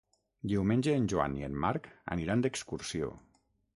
[0.53, 3.13] Diumenge en Joan i en Marc aniran d'excursió.